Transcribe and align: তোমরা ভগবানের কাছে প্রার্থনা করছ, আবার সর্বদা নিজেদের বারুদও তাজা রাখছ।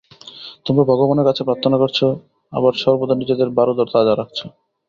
তোমরা 0.65 0.83
ভগবানের 0.91 1.27
কাছে 1.29 1.41
প্রার্থনা 1.43 1.77
করছ, 1.77 1.99
আবার 2.53 2.73
সর্বদা 2.83 3.15
নিজেদের 3.17 3.49
বারুদও 3.57 3.85
তাজা 3.93 4.13
রাখছ। 4.15 4.39